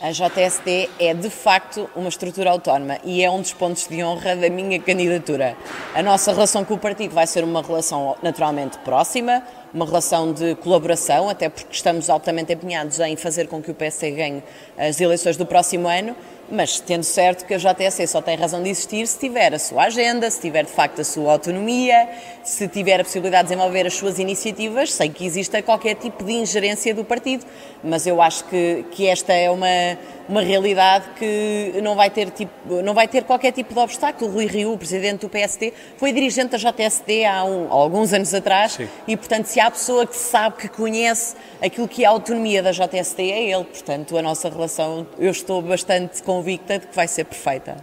A 0.00 0.10
JSD 0.10 0.90
é 0.98 1.14
de 1.14 1.30
facto 1.30 1.88
uma 1.96 2.08
estrutura 2.08 2.50
autónoma 2.50 2.98
e 3.04 3.22
é 3.22 3.30
um 3.30 3.40
dos 3.40 3.54
pontos 3.54 3.86
de 3.88 4.04
honra 4.04 4.36
da 4.36 4.50
minha 4.50 4.78
candidatura. 4.78 5.56
A 5.94 6.02
nossa 6.02 6.32
relação 6.32 6.64
com 6.64 6.74
o 6.74 6.78
partido 6.78 7.14
vai 7.14 7.26
ser 7.26 7.42
uma 7.42 7.62
relação 7.62 8.14
naturalmente 8.22 8.76
próxima, 8.80 9.42
uma 9.72 9.86
relação 9.86 10.32
de 10.32 10.56
colaboração, 10.56 11.30
até 11.30 11.48
porque 11.48 11.72
estamos 11.72 12.10
altamente 12.10 12.52
empenhados 12.52 13.00
em 13.00 13.16
fazer 13.16 13.48
com 13.48 13.62
que 13.62 13.70
o 13.70 13.74
PSD 13.74 14.10
ganhe 14.10 14.42
as 14.76 15.00
eleições 15.00 15.36
do 15.38 15.46
próximo 15.46 15.88
ano 15.88 16.14
mas 16.50 16.80
tendo 16.80 17.02
certo 17.02 17.44
que 17.44 17.54
a 17.54 17.58
JSC 17.58 18.06
só 18.06 18.20
tem 18.20 18.36
razão 18.36 18.62
de 18.62 18.68
existir 18.68 19.06
se 19.06 19.18
tiver 19.18 19.54
a 19.54 19.58
sua 19.58 19.84
agenda, 19.84 20.30
se 20.30 20.40
tiver 20.40 20.64
de 20.64 20.70
facto 20.70 21.00
a 21.00 21.04
sua 21.04 21.32
autonomia, 21.32 22.08
se 22.42 22.68
tiver 22.68 23.00
a 23.00 23.04
possibilidade 23.04 23.48
de 23.48 23.54
desenvolver 23.54 23.86
as 23.86 23.94
suas 23.94 24.18
iniciativas, 24.18 24.92
sem 24.92 25.10
que 25.10 25.24
exista 25.24 25.62
qualquer 25.62 25.94
tipo 25.96 26.22
de 26.24 26.32
ingerência 26.32 26.94
do 26.94 27.04
partido. 27.04 27.44
Mas 27.82 28.06
eu 28.06 28.20
acho 28.20 28.44
que, 28.44 28.84
que 28.90 29.06
esta 29.06 29.32
é 29.32 29.50
uma, 29.50 29.98
uma 30.28 30.42
realidade 30.42 31.06
que 31.18 31.74
não 31.82 31.94
vai, 31.94 32.10
ter 32.10 32.30
tipo, 32.30 32.82
não 32.82 32.94
vai 32.94 33.06
ter 33.06 33.24
qualquer 33.24 33.52
tipo 33.52 33.74
de 33.74 33.80
obstáculo. 33.80 34.30
Rui 34.30 34.46
Rio, 34.46 34.72
o 34.72 34.78
presidente 34.78 35.20
do 35.20 35.28
PST, 35.28 35.72
foi 35.96 36.12
dirigente 36.12 36.56
da 36.56 36.58
JSD 36.58 37.24
há, 37.24 37.44
um, 37.44 37.68
há 37.68 37.74
alguns 37.74 38.12
anos 38.12 38.32
atrás 38.32 38.72
Sim. 38.72 38.88
e, 39.06 39.16
portanto, 39.16 39.46
se 39.46 39.60
há 39.60 39.70
pessoa 39.70 40.06
que 40.06 40.16
sabe, 40.16 40.56
que 40.56 40.68
conhece 40.68 41.36
aquilo 41.62 41.86
que 41.86 42.04
é 42.04 42.06
a 42.06 42.10
autonomia 42.10 42.62
da 42.62 42.72
JSD, 42.72 43.30
é 43.30 43.50
ele. 43.50 43.64
Portanto, 43.64 44.16
a 44.16 44.22
nossa 44.22 44.48
relação, 44.48 45.06
eu 45.18 45.30
estou 45.30 45.60
bastante 45.60 46.22
convicta 46.22 46.78
de 46.78 46.86
que 46.86 46.94
vai 46.94 47.08
ser 47.08 47.24
perfeita. 47.24 47.76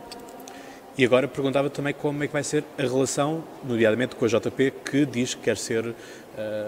E 1.01 1.05
agora 1.05 1.27
perguntava 1.27 1.67
também 1.67 1.95
como 1.95 2.23
é 2.23 2.27
que 2.27 2.33
vai 2.33 2.43
ser 2.43 2.63
a 2.77 2.83
relação, 2.83 3.43
nomeadamente 3.63 4.15
com 4.15 4.23
a 4.23 4.27
JP, 4.27 4.71
que 4.85 5.03
diz 5.03 5.33
que 5.33 5.41
quer 5.41 5.57
ser, 5.57 5.83
uh, 5.83 5.95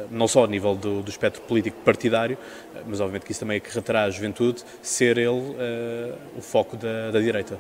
não 0.10 0.28
só 0.28 0.46
a 0.46 0.48
nível 0.48 0.74
do, 0.74 1.04
do 1.04 1.10
espectro 1.12 1.40
político 1.44 1.78
partidário, 1.82 2.36
uh, 2.36 2.80
mas 2.88 3.00
obviamente 3.00 3.26
que 3.26 3.32
isso 3.32 3.42
também 3.42 3.58
acarretará 3.58 4.06
a 4.06 4.10
juventude, 4.10 4.64
ser 4.82 5.20
ele 5.20 5.30
uh, 5.30 6.18
o 6.36 6.42
foco 6.42 6.76
da, 6.76 7.12
da 7.12 7.20
direita. 7.20 7.60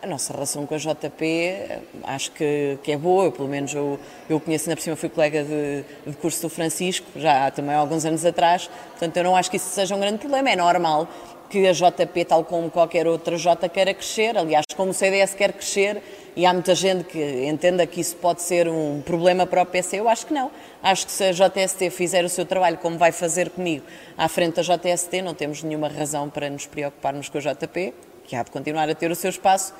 A 0.00 0.06
nossa 0.06 0.32
relação 0.32 0.64
com 0.64 0.76
a 0.76 0.78
JP 0.78 1.66
acho 2.04 2.30
que, 2.30 2.78
que 2.80 2.92
é 2.92 2.96
boa, 2.96 3.24
eu, 3.24 3.32
pelo 3.32 3.48
menos 3.48 3.74
eu, 3.74 3.98
eu 4.30 4.38
conheço, 4.38 4.70
ainda 4.70 4.76
por 4.76 4.82
cima 4.82 4.94
fui 4.94 5.08
colega 5.08 5.42
de, 5.42 5.82
de 6.08 6.16
curso 6.18 6.40
do 6.42 6.48
Francisco, 6.48 7.06
já 7.16 7.50
também 7.50 7.74
há 7.74 7.78
alguns 7.78 8.04
anos 8.04 8.24
atrás, 8.24 8.70
portanto 8.90 9.16
eu 9.16 9.24
não 9.24 9.34
acho 9.34 9.50
que 9.50 9.56
isso 9.56 9.70
seja 9.70 9.96
um 9.96 9.98
grande 9.98 10.18
problema, 10.18 10.50
é 10.50 10.54
normal 10.54 11.08
que 11.48 11.66
a 11.66 11.72
JP, 11.72 12.24
tal 12.24 12.44
como 12.44 12.70
qualquer 12.70 13.06
outra 13.06 13.36
J, 13.36 13.68
queira 13.68 13.94
crescer, 13.94 14.36
aliás, 14.36 14.64
como 14.76 14.90
o 14.90 14.94
CDS 14.94 15.34
quer 15.34 15.52
crescer, 15.52 16.02
e 16.36 16.44
há 16.44 16.52
muita 16.52 16.74
gente 16.74 17.04
que 17.04 17.46
entenda 17.46 17.86
que 17.86 18.00
isso 18.00 18.16
pode 18.16 18.42
ser 18.42 18.68
um 18.68 19.00
problema 19.02 19.46
para 19.46 19.62
o 19.62 19.66
PC, 19.66 20.00
eu 20.00 20.08
acho 20.08 20.26
que 20.26 20.34
não. 20.34 20.50
Acho 20.82 21.06
que 21.06 21.12
se 21.12 21.24
a 21.24 21.32
JST 21.32 21.90
fizer 21.90 22.24
o 22.24 22.28
seu 22.28 22.44
trabalho 22.44 22.78
como 22.78 22.98
vai 22.98 23.12
fazer 23.12 23.50
comigo 23.50 23.84
à 24.18 24.28
frente 24.28 24.56
da 24.56 24.62
JST, 24.62 25.22
não 25.22 25.34
temos 25.34 25.62
nenhuma 25.62 25.88
razão 25.88 26.28
para 26.28 26.50
nos 26.50 26.66
preocuparmos 26.66 27.28
com 27.28 27.38
a 27.38 27.40
JP, 27.40 27.94
que 28.24 28.34
há 28.34 28.42
de 28.42 28.50
continuar 28.50 28.88
a 28.88 28.94
ter 28.94 29.10
o 29.10 29.14
seu 29.14 29.30
espaço, 29.30 29.74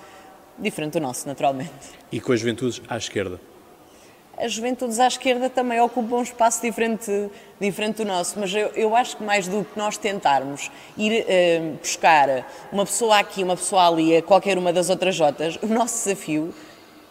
diferente 0.59 0.93
do 0.93 1.01
nosso, 1.01 1.27
naturalmente. 1.27 1.73
E 2.13 2.21
com 2.21 2.33
as 2.33 2.41
juventudes 2.41 2.81
à 2.89 2.97
esquerda? 2.97 3.41
As 4.37 4.53
juventudes 4.53 4.99
à 4.99 5.07
esquerda 5.07 5.49
também 5.49 5.81
ocupam 5.81 6.17
um 6.17 6.23
espaço 6.23 6.61
diferente, 6.61 7.31
diferente 7.61 7.97
do 7.97 8.05
nosso, 8.05 8.39
mas 8.39 8.53
eu, 8.53 8.69
eu 8.75 8.95
acho 8.97 9.17
que 9.17 9.23
mais 9.23 9.47
do 9.47 9.65
que 9.65 9.79
nós 9.79 9.97
tentarmos 9.97 10.71
ir 10.97 11.25
uh, 11.25 11.77
buscar 11.79 12.47
uma 12.73 12.85
pessoa 12.85 13.19
aqui, 13.19 13.43
uma 13.43 13.57
pessoa 13.57 13.89
ali, 13.89 14.17
a 14.17 14.23
qualquer 14.23 14.59
uma 14.59 14.73
das 14.73 14.91
outras 14.91 15.15
Jotas, 15.15 15.59
o 15.63 15.67
nosso 15.67 16.05
desafio 16.05 16.53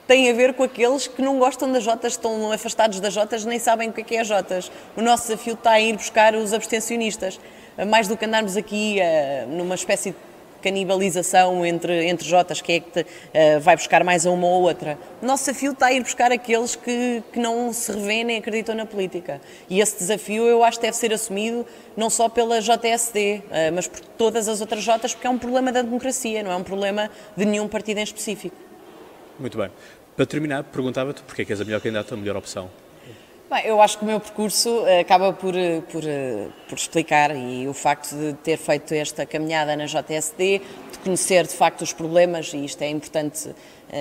tem 0.05 0.29
a 0.29 0.33
ver 0.33 0.53
com 0.53 0.63
aqueles 0.63 1.07
que 1.07 1.21
não 1.21 1.39
gostam 1.39 1.71
das 1.71 1.83
Jotas, 1.83 2.13
estão 2.13 2.51
afastados 2.51 2.99
das 2.99 3.13
Jotas, 3.13 3.45
nem 3.45 3.57
sabem 3.57 3.89
o 3.89 3.93
que 3.93 4.01
é, 4.01 4.03
que 4.03 4.15
é 4.17 4.23
Jotas. 4.23 4.69
O 4.97 5.01
nosso 5.01 5.29
desafio 5.29 5.53
está 5.53 5.79
em 5.79 5.91
ir 5.91 5.93
buscar 5.93 6.35
os 6.35 6.53
abstencionistas. 6.53 7.39
Mais 7.87 8.07
do 8.07 8.17
que 8.17 8.25
andarmos 8.25 8.57
aqui 8.57 8.97
uh, 8.99 9.47
numa 9.49 9.75
espécie 9.75 10.11
de 10.11 10.17
canibalização 10.63 11.65
entre, 11.65 12.07
entre 12.07 12.27
Jotas, 12.27 12.61
que 12.61 12.71
é 12.71 12.79
que 12.79 13.01
uh, 13.01 13.59
vai 13.59 13.75
buscar 13.75 14.03
mais 14.03 14.25
a 14.25 14.31
uma 14.31 14.47
ou 14.47 14.63
outra. 14.63 14.97
O 15.21 15.25
nosso 15.25 15.45
desafio 15.45 15.73
está 15.73 15.87
a 15.87 15.93
ir 15.93 16.01
buscar 16.01 16.31
aqueles 16.31 16.75
que, 16.75 17.21
que 17.31 17.39
não 17.39 17.73
se 17.73 17.91
revêem 17.91 18.23
nem 18.23 18.37
acreditam 18.37 18.73
na 18.73 18.85
política. 18.85 19.41
E 19.69 19.81
esse 19.81 19.97
desafio 19.97 20.43
eu 20.43 20.63
acho 20.63 20.79
que 20.79 20.85
deve 20.85 20.97
ser 20.97 21.13
assumido 21.13 21.65
não 21.97 22.09
só 22.09 22.29
pela 22.29 22.61
JSD, 22.61 23.19
uh, 23.19 23.43
eh, 23.51 23.71
mas 23.71 23.87
por 23.87 23.99
todas 23.99 24.47
as 24.47 24.61
outras 24.61 24.81
Jotas, 24.83 25.13
porque 25.13 25.27
é 25.27 25.29
um 25.29 25.37
problema 25.37 25.71
da 25.71 25.81
democracia, 25.81 26.41
não 26.41 26.51
é 26.51 26.55
um 26.55 26.63
problema 26.63 27.09
de 27.35 27.45
nenhum 27.45 27.67
partido 27.67 27.99
em 27.99 28.03
específico. 28.03 28.55
Muito 29.37 29.57
bem. 29.57 29.69
Para 30.15 30.25
terminar, 30.25 30.63
perguntava-te 30.63 31.21
porque 31.23 31.41
é 31.41 31.45
que 31.45 31.51
és 31.51 31.59
a 31.59 31.65
melhor 31.65 31.81
candidata, 31.81 32.13
a 32.13 32.17
melhor 32.17 32.37
opção? 32.37 32.69
Bem, 33.53 33.67
eu 33.67 33.79
acho 33.83 33.99
que 33.99 34.03
o 34.03 34.07
meu 34.07 34.19
percurso 34.19 34.83
eh, 34.87 35.01
acaba 35.01 35.31
por, 35.31 35.55
eh, 35.55 35.83
por, 35.91 36.03
eh, 36.03 36.47
por 36.67 36.75
explicar 36.75 37.35
e 37.35 37.67
o 37.67 37.73
facto 37.73 38.15
de 38.15 38.33
ter 38.33 38.57
feito 38.57 38.95
esta 38.95 39.27
caminhada 39.27 39.75
na 39.75 39.85
JSD, 39.85 40.59
de 41.03 41.09
conhecer 41.09 41.45
de 41.45 41.53
facto 41.53 41.81
os 41.81 41.91
problemas, 41.91 42.53
e 42.53 42.63
isto 42.63 42.81
é 42.81 42.89
importante 42.89 43.53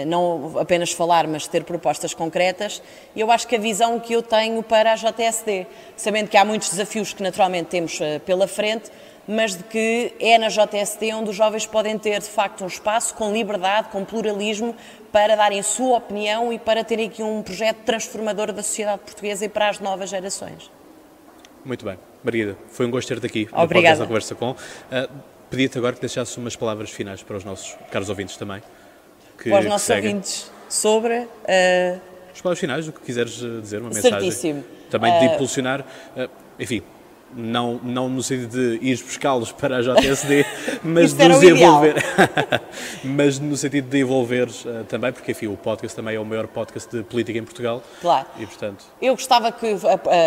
não 0.07 0.59
apenas 0.59 0.93
falar, 0.93 1.27
mas 1.27 1.47
ter 1.47 1.65
propostas 1.65 2.15
concretas, 2.15 2.81
e 3.15 3.21
eu 3.21 3.31
acho 3.31 3.47
que 3.47 3.57
a 3.57 3.59
visão 3.59 4.01
que 4.01 4.15
eu 4.15 4.23
tenho 4.23 4.63
para 4.63 4.93
a 4.93 4.97
JSD, 4.97 5.67
sabendo 5.97 6.29
que 6.29 6.37
há 6.37 6.45
muitos 6.45 6.71
desafios 6.71 7.13
que 7.13 7.23
naturalmente 7.23 7.67
temos 7.67 7.99
pela 8.25 8.47
frente, 8.47 8.91
mas 9.27 9.55
de 9.55 9.65
que 9.65 10.15
é 10.19 10.39
na 10.39 10.49
JSD 10.49 11.13
onde 11.13 11.31
os 11.31 11.37
jovens 11.37 11.67
podem 11.67 11.99
ter 11.99 12.21
de 12.21 12.27
facto 12.27 12.65
um 12.65 12.67
espaço 12.67 13.15
com 13.15 13.33
liberdade, 13.33 13.89
com 13.89 14.05
pluralismo, 14.05 14.75
para 15.13 15.37
darem 15.37 15.61
a 15.61 15.63
sua 15.63 15.99
opinião 15.99 16.53
e 16.53 16.59
para 16.59 16.83
terem 16.83 17.09
aqui 17.09 17.23
um 17.23 17.43
projeto 17.43 17.79
transformador 17.85 18.53
da 18.53 18.63
sociedade 18.63 19.03
portuguesa 19.03 19.45
e 19.45 19.49
para 19.49 19.69
as 19.69 19.79
novas 19.79 20.09
gerações. 20.09 20.71
Muito 21.65 21.85
bem. 21.85 21.99
Margarida, 22.25 22.57
foi 22.69 22.87
um 22.87 22.91
gosto 22.91 23.09
ter-te 23.09 23.27
aqui 23.27 23.49
Obrigada. 23.53 24.01
na 24.01 24.07
conversa 24.07 24.35
com. 24.35 24.53
Uh, 24.53 24.57
Pedi-te 25.53 25.77
agora 25.77 25.95
que 25.95 26.01
deixasse 26.01 26.39
umas 26.39 26.57
palavras 26.57 26.89
finais 26.89 27.23
para 27.23 27.37
os 27.37 27.45
nossos 27.45 27.77
caros 27.91 28.09
ouvintes 28.09 28.39
também. 28.39 28.63
Que, 29.37 29.51
para 29.51 29.61
os 29.61 29.67
nossos 29.67 29.91
ouvintes 29.91 30.51
sobre. 30.67 31.13
Uh... 31.19 32.01
As 32.33 32.41
palavras 32.41 32.59
finais, 32.59 32.89
o 32.89 32.93
que 32.93 33.03
quiseres 33.03 33.35
dizer, 33.61 33.83
uma 33.83 33.91
mensagem. 33.91 34.19
Certíssimo. 34.19 34.65
Também 34.91 35.13
de 35.19 35.27
uh... 35.27 35.35
impulsionar, 35.35 35.83
uh, 35.83 36.31
enfim, 36.59 36.83
não, 37.35 37.81
não 37.83 38.09
no 38.09 38.23
sentido 38.23 38.79
de 38.79 38.87
ir 38.87 38.97
buscá-los 39.03 39.53
para 39.53 39.77
a 39.77 39.83
JSD, 39.83 40.47
mas 40.83 41.13
de 41.13 41.27
os 41.27 41.43
envolver. 41.43 41.97
mas 43.05 43.39
no 43.39 43.57
sentido 43.57 43.89
de 43.89 44.01
envolver 44.01 44.49
uh, 44.49 44.85
também, 44.85 45.13
porque 45.13 45.33
enfim, 45.33 45.49
o 45.49 45.57
podcast 45.57 45.95
também 45.95 46.17
é 46.17 46.21
o 46.21 46.25
maior 46.25 46.47
podcast 46.47 46.95
de 46.95 47.03
política 47.03 47.39
em 47.39 47.45
Portugal. 47.45 47.83
Claro. 48.01 48.27
E, 48.39 48.47
portanto... 48.47 48.85
Eu 49.01 49.15
gostava 49.15 49.51
que 49.53 49.77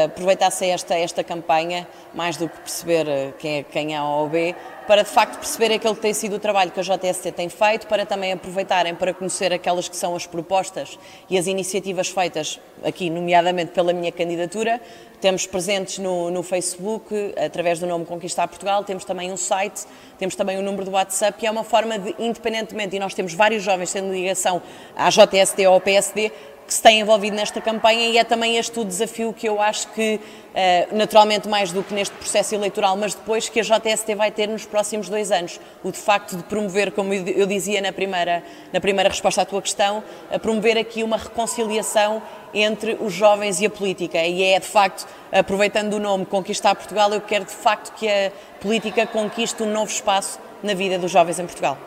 aproveitasse 0.05 0.65
esta, 0.65 0.96
esta 0.96 1.24
campanha, 1.24 1.88
mais 2.13 2.38
do 2.38 2.48
que 2.48 2.58
perceber 2.60 3.08
eh, 3.08 3.34
quem 3.39 3.58
é, 3.58 3.63
quem 3.63 3.94
é 3.94 3.98
a 3.98 4.05
OB, 4.05 4.55
para 4.88 5.04
de 5.04 5.10
facto 5.10 5.38
perceber 5.38 5.74
aquele 5.74 5.96
que 5.96 6.01
tem 6.01 6.13
sido 6.13 6.36
o 6.36 6.39
trabalho 6.39 6.72
que 6.72 6.80
a 6.80 6.84
JST 6.84 7.32
tem 7.32 7.50
feito, 7.50 7.88
para 7.88 8.06
também 8.06 8.32
aproveitarem 8.32 8.96
para 8.96 9.13
conhecer 9.13 9.51
aquelas 9.51 9.88
que 9.88 9.96
são 9.96 10.15
as 10.15 10.25
propostas 10.25 10.98
e 11.30 11.38
as 11.38 11.48
iniciativas 11.48 12.08
feitas 12.10 12.60
aqui, 12.84 13.10
nomeadamente 13.10 13.72
pela 13.72 13.94
minha 13.94 14.12
candidatura. 14.12 14.80
Temos 15.20 15.48
presentes 15.48 15.98
no, 15.98 16.30
no 16.30 16.44
Facebook, 16.44 17.34
através 17.38 17.80
do 17.80 17.88
nome 17.88 18.06
Conquistar 18.06 18.48
Portugal, 18.48 18.84
temos 18.84 19.06
também 19.06 19.32
um 19.32 19.38
site, 19.38 19.86
temos 20.20 20.36
também 20.36 20.58
o 20.58 20.60
um 20.60 20.63
número 20.63 20.86
do 20.86 20.92
WhatsApp, 20.92 21.39
que 21.39 21.48
é 21.48 21.51
uma 21.51 21.63
forma 21.63 21.98
de, 21.98 22.13
independentemente, 22.20 22.96
e 22.96 23.00
nós 23.00 23.13
temos 23.13 23.34
vários 23.34 23.63
jovens 23.63 23.92
tendo 23.92 24.12
ligação 24.12 24.62
à 24.96 25.10
JST 25.10 25.65
ou 25.65 25.74
ao 25.74 25.82
PSD, 25.82 26.32
que 26.65 26.74
se 26.74 26.81
tem 26.81 27.00
envolvido 27.00 27.36
nesta 27.36 27.62
campanha 27.62 28.07
e 28.07 28.17
é 28.17 28.24
também 28.24 28.57
este 28.57 28.79
o 28.79 28.84
desafio 28.84 29.31
que 29.31 29.48
eu 29.48 29.62
acho 29.62 29.88
que, 29.89 30.19
eh, 30.53 30.88
naturalmente 30.91 31.48
mais 31.48 31.72
do 31.72 31.84
que 31.84 31.93
neste 31.93 32.15
processo 32.15 32.55
eleitoral, 32.55 32.98
mas 32.98 33.13
depois 33.13 33.48
que 33.48 33.60
a 33.60 33.63
JST 33.63 34.15
vai 34.15 34.31
ter 34.31 34.48
nos 34.48 34.65
próximos 34.65 35.07
dois 35.07 35.31
anos, 35.31 35.60
o 35.84 35.91
de 35.91 36.00
facto 36.00 36.36
de 36.36 36.43
promover, 36.43 36.91
como 36.91 37.13
eu 37.13 37.45
dizia 37.45 37.81
na 37.81 37.93
primeira, 37.93 38.43
na 38.74 38.81
primeira 38.81 39.10
resposta 39.10 39.43
à 39.43 39.45
tua 39.45 39.62
questão, 39.62 40.03
a 40.31 40.39
promover 40.39 40.75
aqui 40.75 41.03
uma 41.03 41.17
reconciliação 41.17 42.22
entre 42.51 42.98
os 43.00 43.13
jovens 43.13 43.62
e 43.62 43.65
a 43.67 43.69
política 43.69 44.17
e 44.25 44.41
é 44.41 44.60
de 44.60 44.67
facto, 44.67 45.05
aproveitando 45.31 45.93
o 45.93 46.00
nome 46.00 46.25
Conquistar 46.25 46.74
Portugal, 46.74 47.13
eu 47.13 47.22
quero 47.22 47.45
de 47.45 47.51
facto 47.51 47.93
que 47.95 48.07
a 48.07 48.31
política 48.60 49.05
conquiste 49.05 49.62
um 49.62 49.72
novo 49.72 49.91
espaço 49.91 50.39
na 50.63 50.74
vida 50.74 50.98
dos 50.98 51.12
jovens 51.12 51.38
em 51.38 51.45
Portugal. 51.45 51.77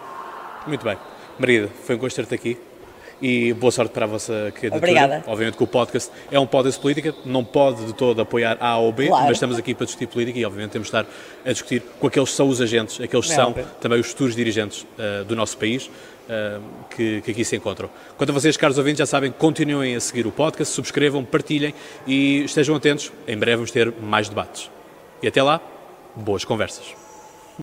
Muito 0.66 0.85
bem. 0.85 0.97
Marida, 1.37 1.68
foi 1.85 1.97
um 1.97 1.99
gosto 1.99 2.16
ter-te 2.16 2.35
aqui 2.35 2.68
e 3.21 3.53
boa 3.53 3.71
sorte 3.71 3.93
para 3.93 4.05
a 4.05 4.09
vossa 4.09 4.53
candidatura. 4.55 4.77
Obrigada. 4.77 5.25
Obviamente 5.27 5.57
que 5.57 5.65
o 5.65 5.67
podcast 5.67 6.11
é 6.31 6.39
um 6.39 6.47
podcast 6.47 6.79
de 6.79 6.83
política, 6.83 7.15
não 7.25 7.45
pode 7.45 7.85
de 7.87 7.93
todo 7.93 8.21
apoiar 8.21 8.57
A 8.61 8.79
ou 8.79 8.93
B, 8.93 9.09
claro. 9.09 9.25
mas 9.25 9.33
estamos 9.33 9.59
aqui 9.59 9.75
para 9.75 9.87
discutir 9.87 10.07
política 10.07 10.39
e 10.39 10.45
obviamente 10.45 10.71
temos 10.71 10.89
de 10.91 10.97
estar 10.97 11.07
a 11.45 11.53
discutir 11.53 11.83
com 11.99 12.07
aqueles 12.07 12.31
que 12.31 12.37
são 12.37 12.49
os 12.49 12.61
agentes, 12.61 13.01
aqueles 13.01 13.27
que 13.27 13.35
são 13.35 13.55
também 13.81 14.01
os 14.01 14.09
futuros 14.09 14.37
dirigentes 14.37 14.83
uh, 14.83 15.25
do 15.25 15.35
nosso 15.35 15.57
país 15.57 15.87
uh, 15.87 16.63
que, 16.95 17.21
que, 17.23 17.31
aqui 17.31 17.45
se 17.45 17.57
encontram. 17.57 17.91
Quanto 18.17 18.31
a 18.31 18.33
vocês, 18.33 18.57
caros 18.57 18.79
ouvintes, 18.79 18.99
já 18.99 19.07
sabem, 19.07 19.33
continuem 19.33 19.97
a 19.97 20.01
seguir 20.01 20.27
o 20.27 20.31
podcast, 20.31 20.75
subscrevam, 20.75 21.25
partilhem 21.25 21.75
e 22.07 22.45
estejam 22.45 22.77
atentos, 22.77 23.13
em 23.27 23.37
breve 23.37 23.57
vamos 23.57 23.71
ter 23.71 23.93
mais 24.01 24.29
debates. 24.29 24.71
E 25.23 25.29
até 25.29 25.43
lá, 25.43 25.61
boas 26.15 26.45
conversas. 26.45 27.08